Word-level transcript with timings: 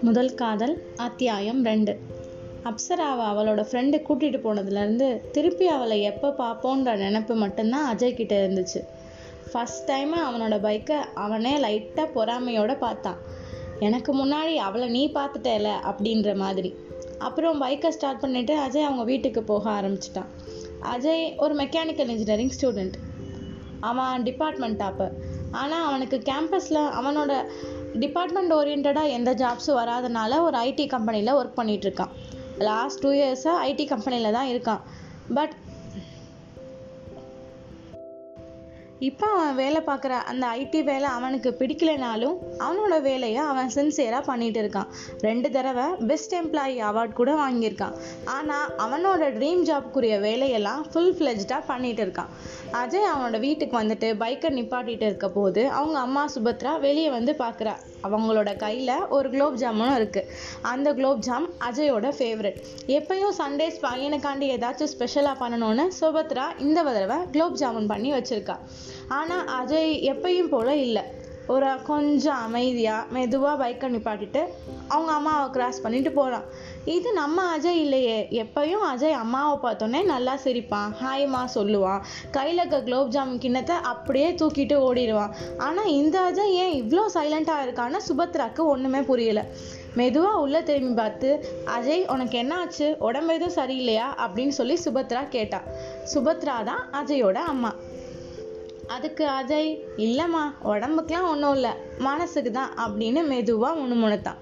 முதல் 0.00 0.34
காதல் 0.34 0.78
அத்தியாயம் 0.96 1.64
ரெண்டு. 1.64 1.98
அப்சராவை 2.64 3.24
அவளோட 3.24 3.64
ஃப்ரெண்டு 3.70 4.02
கூட்டிகிட்டு 4.08 4.40
போனதுலேருந்து 4.44 5.30
திருப்பி 5.30 5.66
அவளை 5.66 6.02
எப்போ 6.02 6.34
பார்ப்போன்ற 6.38 6.96
நினப்பு 6.96 7.34
மட்டும்தான் 7.34 7.96
அஜய் 7.96 8.14
கிட்ட 8.14 8.46
இருந்துச்சு. 8.46 8.84
ஃபஸ்ட் 9.52 9.86
டைமு 9.86 10.16
அவனோட 10.28 10.60
பைக்கை 10.60 10.96
அவனே 11.14 11.56
லைட்டாக 11.56 12.08
பொறாமையோட 12.14 12.78
பார்த்தான். 12.78 13.18
எனக்கு 13.80 14.26
முன்னாடி 14.26 14.54
அவளை 14.54 14.88
நீ 14.88 15.10
பார்த்துட்டேல 15.14 15.68
அப்படின்ற 15.84 16.36
மாதிரி. 16.36 16.74
அப்புறம் 17.18 17.62
பைக்கை 17.62 17.88
ஸ்டார்ட் 17.88 18.22
பண்ணிவிட்டு 18.22 18.50
அஜய் 18.50 18.82
அவங்க 18.82 19.04
வீட்டுக்கு 19.04 19.42
போக 19.42 19.70
ஆரம்பிச்சிட்டான். 19.70 20.30
அஜய் 20.82 21.36
ஒரு 21.36 21.54
மெக்கானிக்கல் 21.54 22.08
இன்ஜினியரிங் 22.08 22.50
ஸ்டூடெண்ட் 22.60 22.92
அவன் 23.80 24.22
டிபார்ட்மெண்ட் 24.22 24.82
டாப்பு 24.82 25.10
ஆனால் 25.50 25.84
அவனுக்கு 25.84 26.22
கேம்பஸில் 26.24 26.88
அவனோட 27.00 27.44
டிபார்ட்மெண்ட் 27.98 28.54
ஓரியன்டாக 28.54 29.08
எந்த 29.08 29.34
ஜாப்ஸும் 29.34 29.78
வராதனால 29.78 30.40
ஒரு 30.40 30.58
ஐடி 30.58 30.86
கம்பெனியில் 30.86 31.34
ஒர்க் 31.34 31.58
பண்ணிகிட்ருக்கான் 31.60 31.84
இருக்கான். 31.84 32.08
லாஸ்ட் 32.58 32.98
டூ 32.98 33.10
இயர்ஸாக 33.10 33.64
ஐடி 33.64 33.86
கம்பெனியில் 33.86 34.32
தான் 34.32 34.46
இருக்கான். 34.46 34.80
பட் 35.34 35.52
இப்போ 38.98 39.26
அவன் 39.26 39.54
வேலை 39.54 39.80
பார்க்குற 39.86 40.10
அந்த 40.30 40.44
ஐடி 40.58 40.84
வேலை 40.84 41.08
அவனுக்கு 41.16 41.56
பிடிக்கலைனாலும் 41.58 42.36
அவனோட 42.58 43.02
வேலையை 43.02 43.36
அவன் 43.36 43.68
சின்சியராக 43.74 44.24
பண்ணிட்டு 44.28 44.60
இருக்கான். 44.62 44.86
ரெண்டு 45.20 45.50
தடவை 45.50 45.84
பெஸ்ட் 46.10 46.34
எம்ப்ளாயி 46.34 46.76
அவார்ட் 46.90 47.12
கூட 47.12 47.32
வாங்கியிருக்கான். 47.34 47.96
ஆனால் 48.24 48.70
அவனோட 48.84 49.28
ட்ரீம் 49.38 49.64
ஜாப்க்குரிய 49.70 50.20
வேலையெல்லாம் 50.20 50.86
ஃபுல் 50.92 51.14
ஃப்ளெஜ்டாக 51.18 51.62
பண்ணிட்டு 51.66 52.04
இருக்கான். 52.06 52.30
அஜய் 52.72 53.10
அவனோட 53.10 53.40
வீட்டுக்கு 53.40 53.82
வந்துட்டு 53.82 54.08
பைக்கை 54.22 54.50
நிப்பாட்டிட்டு 54.58 55.06
இருக்க 55.10 55.28
போது 55.28 55.68
அவங்க 55.70 55.98
அம்மா 55.98 56.24
சுபத்ரா 56.34 56.80
வெளியே 56.80 57.10
வந்து 57.10 57.32
பார்க்குறா. 57.32 57.74
அவங்களோட 58.06 58.56
கையில் 58.56 59.06
ஒரு 59.08 59.30
குலோப் 59.30 59.60
ஜாமுனும் 59.60 59.96
இருக்குது 60.00 60.28
அந்த 60.62 60.88
குலோப் 60.94 61.18
ஜாம் 61.18 61.46
அஜயோட 61.68 62.08
ஃபேவரட் 62.18 62.58
எப்பயும் 62.86 63.36
சண்டேஸ் 63.42 63.78
பையனுக்காண்டி 63.86 64.48
ஏதாச்சும் 64.56 64.92
ஸ்பெஷலாக 64.94 65.36
பண்ணணும்னு 65.42 65.86
சுபத்ரா 66.00 66.48
இந்த 66.58 66.82
தடவை 66.82 67.18
குலோப் 67.32 67.58
ஜாமுன் 67.62 67.86
பண்ணி 67.86 68.12
வச்சுருக்கா. 68.12 68.58
ஆனால் 69.08 69.46
அஜய் 69.60 69.92
எப்பயும் 70.14 70.52
போல் 70.54 70.74
இல்லை. 70.86 71.04
ஒரு 71.54 71.68
கொஞ்சம் 71.88 72.40
அமைதியாக 72.46 73.06
மெதுவாக 73.14 73.56
பைக்கை 73.60 73.88
நிப்பாட்டிட்டு 73.92 74.40
அவங்க 74.88 75.12
அம்மாவை 75.12 75.50
கிராஸ் 75.50 75.82
பண்ணிட்டு 75.82 76.12
போகிறான் 76.12 76.46
இது 76.94 77.12
நம்ம 77.12 77.44
அஜய் 77.56 77.78
இல்லையே. 77.84 78.16
எப்பயும் 78.42 78.84
அஜய் 78.92 79.20
அம்மாவை 79.20 79.54
பார்த்தோன்னே 79.62 80.00
நல்லா 80.04 80.34
சிரிப்பான். 80.44 80.90
ஹாய்மா 81.02 81.42
சொல்லுவான். 81.54 82.02
கையில் 82.30 82.58
இருக்க 82.58 82.82
குலோப் 82.82 83.12
ஜாமுன் 83.14 83.42
கிண்ணத்தை 83.44 83.76
அப்படியே 83.92 84.28
தூக்கிட்டு 84.32 84.76
ஓடிடுவான். 84.88 85.34
ஆனால் 85.56 85.90
இந்த 86.00 86.18
அஜய் 86.30 86.54
ஏன் 86.64 86.74
இவ்வளோ 86.82 87.04
சைலண்ட்டாக 87.14 87.64
இருக்கான்னு 87.66 88.00
சுபத்ராக்கு 88.08 88.64
ஒன்றுமே 88.74 89.02
புரியல. 89.02 89.42
மெதுவாக 89.94 90.40
உள்ளே 90.44 90.62
திரும்பி 90.62 90.94
பார்த்து 90.94 91.28
அஜய் 91.76 92.02
உனக்கு 92.14 92.38
என்ன 92.38 92.54
ஆச்சு? 92.56 92.96
உடம்பு 92.98 93.34
எதுவும் 93.34 93.58
சரியில்லையா? 93.60 94.08
அப்படின்னு 94.24 94.54
சொல்லி 94.60 94.78
சுபத்ரா 94.84 95.28
கேட்டான் 95.28 95.68
சுபத்ரா 96.14 96.56
தான் 96.64 96.82
அஜயோட 96.92 97.38
அம்மா. 97.52 97.72
அதுக்கு 98.86 99.24
அஜய் 99.26 99.70
இல்லைம்மா 99.96 100.42
உடம்புக்கெலாம் 100.64 101.28
ஒன்றும் 101.28 101.54
இல்லை 101.54 101.70
மனசுக்கு 101.98 102.50
தான் 102.50 102.74
அப்படின்னு 102.76 103.26
மெதுவாக 103.26 103.80
முணுமுணுத்தான். 103.80 104.40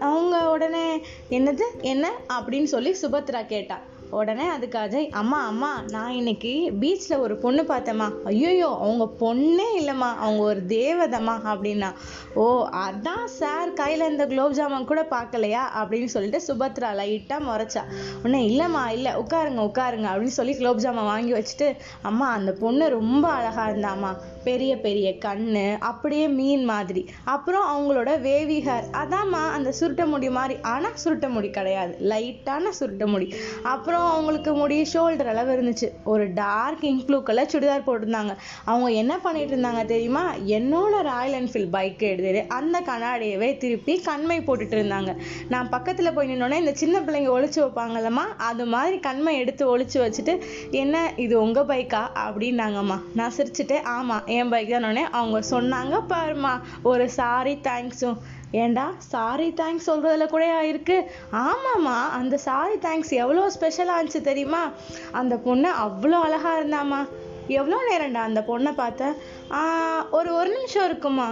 அவங்க 0.00 0.50
உடனே 0.50 1.02
என்னது 1.30 1.62
என்ன? 1.80 2.12
அப்படின்னு 2.32 2.64
சொல்லி 2.64 2.96
சுபத்ரா 3.02 3.46
கேட்டா. 3.46 3.80
உடனே 4.12 4.46
அதுக்கு 4.46 4.78
அஜய் 4.78 5.10
அம்மா 5.10 5.46
அம்மா 5.46 5.82
நான் 5.88 6.10
இன்னைக்கு 6.10 6.72
பீச்சில் 6.80 7.18
ஒரு 7.18 7.36
பொண்ணு 7.36 7.62
பார்த்தேம்மா. 7.62 8.08
ஐயோயோ 8.24 8.70
அவங்க 8.78 9.04
பொண்ணே 9.20 9.68
இல்லைம்மா 9.80 10.10
அவங்க 10.16 10.42
ஒரு 10.42 10.62
தேவதம்மா 10.68 11.34
அப்படின்னா. 11.44 11.90
ஓ 12.34 12.68
அதான் 12.68 13.24
சார் 13.24 13.72
கையில் 13.72 14.10
இந்த 14.10 14.26
குலோப் 14.26 14.52
ஜாமுன் 14.52 14.84
கூட 14.84 15.06
பார்க்கலையா? 15.10 15.62
அப்படின்னு 15.74 16.04
சொல்லிட்டு 16.04 16.40
சுபத்ரா 16.46 16.90
லைட்டாக 17.00 17.46
முறைச்சா. 17.48 17.82
உடனே 18.18 18.48
இல்லைம்மா 18.48 18.88
இல்லை 18.88 19.12
உட்காருங்க 19.12 19.62
உட்காருங்க 19.68 20.08
அப்படின்னு 20.12 20.36
சொல்லி 20.38 20.56
குலோப் 20.56 20.78
ஜாமுன் 20.78 21.10
வாங்கி 21.12 21.32
வச்சுட்டு 21.32 21.76
அம்மா 22.02 22.32
அந்த 22.32 22.52
பொண்ணு 22.52 22.88
ரொம்ப 22.88 23.28
அழகாக 23.28 23.72
இருந்தாம்மா. 23.72 24.12
பெரிய 24.44 24.80
பெரிய 24.80 25.10
கண்ணு 25.10 25.76
அப்படியே 25.78 26.28
மீன் 26.28 26.64
மாதிரி. 26.64 27.08
அப்புறம் 27.24 27.66
அவங்களோட 27.72 28.20
வேவி 28.20 28.60
ஹேர் 28.60 28.88
அதாம்மா 28.92 29.42
அந்த 29.50 29.72
சுருட்ட 29.80 30.06
முடி 30.06 30.30
மாதிரி. 30.30 30.60
ஆனால் 30.62 31.00
சுருட்ட 31.04 31.28
முடி 31.28 31.50
கிடையாது. 31.50 31.96
லைட்டான 32.02 32.72
சுருட்ட 32.80 33.06
முடி. 33.06 33.34
அப்புறம் 33.62 34.00
அவங்களுக்கு 34.10 34.54
முடி 34.54 34.76
ஷோல்டர் 34.92 35.30
அளவு 35.32 35.50
இருந்துச்சு. 35.56 35.88
ஒரு 36.04 36.24
dark 36.34 36.84
ink 36.90 37.04
blue 37.06 37.22
colour 37.22 37.50
churidar 37.52 37.86
போட்டிருந்தாங்க. 37.86 38.34
அவங்க 38.64 38.90
என்ன 38.90 39.18
பண்ணிட்டு 39.18 39.54
இருந்தாங்க 39.56 39.84
தெரியுமா? 39.84 40.24
என்னோட 40.56 41.02
ராயல் 41.02 41.36
என்ஃபீல்ட் 41.40 41.70
பைக் 41.70 42.02
எடுத்துட்டு 42.02 42.42
அந்த 42.58 42.80
கண்ணாடியவே 42.80 43.56
திருப்பி 43.56 43.96
கண்மை 44.08 44.38
போட்டுட்டு 44.40 44.76
இருந்தாங்க. 44.80 45.12
நான் 45.48 45.68
பக்கத்தில் 45.68 46.12
போய் 46.12 46.30
நின்னோடனே 46.32 46.60
இந்த 46.64 46.74
சின்ன 46.74 47.00
பிள்ளைங்க 47.00 47.32
ஒழிச்சு 47.36 47.60
வைப்பாங்கல்லம்மா 47.64 48.26
அது 48.36 48.66
மாதிரி 48.66 48.98
கண்மை 48.98 49.38
எடுத்து 49.38 49.78
ஒழிச்சு 49.78 49.98
வச்சுட்டு 50.04 50.40
என்ன 50.70 51.12
இது 51.16 51.34
உங்கள் 51.40 51.68
பைக்கா 51.72 52.02
அப்படின்னாங்கம்மா. 52.26 52.98
நான் 53.14 53.36
சிரிச்சுட்டு 53.38 53.82
ஆமாம் 53.96 54.26
என் 54.26 54.48
பைக் 54.48 54.70
தானே 54.70 55.04
அவங்க 55.10 55.40
சொன்னாங்க. 55.50 55.96
பாருமா 56.08 56.54
ஒரு 56.82 57.10
சாரி 57.10 57.58
தேங்க்ஸும் 57.68 58.18
ஏண்டா? 58.60 58.86
சாரி 59.12 59.48
தேங்க்ஸ் 59.60 59.88
சொல்கிறதுல 59.90 60.24
கூட 60.32 60.44
ஆயிருக்கு. 60.60 60.96
ஆமாம்மா 61.46 61.96
அந்த 62.18 62.36
சாரி 62.46 62.76
தேங்க்ஸ் 62.86 63.12
எவ்வளோ 63.22 63.44
ஸ்பெஷலாக 63.56 63.98
இருந்துச்சு 63.98 64.28
தெரியுமா? 64.30 64.62
அந்த 65.20 65.36
பொண்ணு 65.46 65.70
அவ்வளோ 65.86 66.18
அழகாக 66.26 66.60
இருந்தாம்மா. 66.60 67.00
எவ்வளோ 67.58 67.78
நேரம்டா 67.90 68.22
அந்த 68.28 68.40
பொண்ணை 68.48 68.72
பார்த்தேன் 68.82 69.14
ஒரு 70.18 70.30
ஒரு 70.40 70.50
நிமிஷம் 70.56 70.86
இருக்குமா 70.88 71.28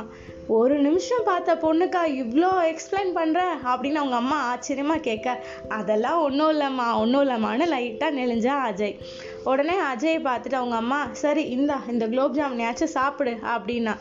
ஒரு 0.57 0.77
நிமிஷம் 0.85 1.27
பார்த்த 1.29 1.55
பொண்ணுக்கா 1.65 2.01
இவ்வளோ 2.23 2.49
எக்ஸ்பிளைன் 2.71 3.11
பண்ணுற 3.19 3.41
அப்படின்னு 3.73 4.01
அவங்க 4.01 4.17
அம்மா 4.23 4.39
ஆச்சரியமாக 4.53 5.05
கேட்க 5.09 5.37
அதெல்லாம் 5.77 6.23
ஒன்றும் 6.27 6.53
இல்லைம்மா 6.55 6.87
ஒன்றும் 7.03 7.23
இல்லைம்மான்னு 7.25 7.67
லைட்டாக 7.75 8.17
நெளிஞ்சா 8.19 8.55
அஜய். 8.69 8.97
உடனே 9.45 9.75
அஜயை 9.75 10.19
பார்த்துட்டு 10.21 10.55
அவங்க 10.55 10.77
அம்மா 10.77 11.09
சரி 11.13 11.43
இந்தா 11.43 11.83
இந்த 11.89 12.09
குலோப் 12.09 12.35
ஜாமுனையாச்சும் 12.35 12.95
சாப்பிடு 12.97 13.31
அப்படின்னா. 13.31 13.97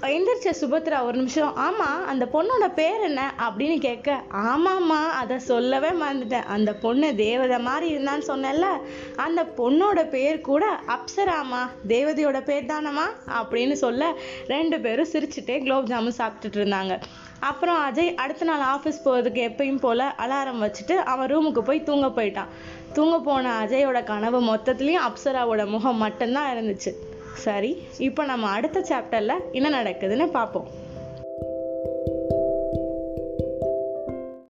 எந்திரிச்ச 0.00 0.52
சுபத்ரா 0.60 1.02
ஒரு 1.02 1.16
நிமிஷம் 1.16 1.56
ஆமாம் 1.56 2.06
அந்த 2.06 2.24
பொண்ணோட 2.24 2.74
பேர் 2.74 3.00
என்ன? 3.00 3.32
அப்படின்னு 3.38 3.78
கேட்க 3.78 4.22
ஆமாம்மா 4.32 5.00
அதை 5.08 5.38
சொல்லவே 5.38 5.88
மறந்துட்டேன். 5.88 6.44
அந்த 6.44 6.74
பொண்ணு 6.74 7.14
தேவதை 7.14 7.58
மாதிரி 7.58 7.96
இருந்தான்னு 7.96 8.26
சொன்னேன்ல 8.26 8.66
அந்த 9.16 9.42
பொண்ணோட 9.56 10.08
பேர் 10.08 10.40
கூட 10.40 10.80
அப்சராமா 10.88 11.68
தேவதையோட 11.88 12.44
பேர் 12.44 12.64
தானம்மா? 12.64 13.06
அப்படின்னு 13.42 13.72
சொல்ல 13.72 14.14
ரெண்டு 14.46 14.80
பேரும் 14.80 15.12
சிரிச்சுட்டே 15.12 15.58
குலோப் 15.58 15.86
ஜாமுன் 15.86 16.18
சாப்பிட்டுட்டு 16.18 16.60
இருந்தாங்க. 16.64 17.00
அப்புறம் 17.40 17.92
அஜய் 17.92 18.14
அடுத்த 18.14 18.44
நாள் 18.44 18.78
ஆஃபீஸ் 18.78 19.04
போகிறதுக்கு 19.04 19.42
எப்பயும் 19.50 19.78
போல் 19.78 19.98
அலாரம் 19.98 20.62
வச்சுட்டு 20.64 20.94
அவன் 20.96 21.36
ரூமுக்கு 21.36 21.58
போய் 21.58 21.82
தூங்க 21.82 22.06
போயிட்டான். 22.06 22.46
தூங்க 22.96 23.16
போன 23.18 23.52
அஜயோட 23.62 23.98
கனவு 24.04 24.38
மொத்தத்துலேயும் 24.42 25.06
அப்சராவோட 25.08 25.62
முகம் 25.66 26.02
மட்டும்தான் 26.04 26.50
இருந்துச்சு. 26.52 26.90
சரி 27.44 27.70
இப்போ 27.98 28.22
நம்ம 28.24 28.48
அடுத்த 28.48 28.78
சாப்டரில் 28.80 29.42
என்ன 29.52 29.68
நடக்குதுன்னு 29.82 30.26
பார்ப்போம் 30.30 30.68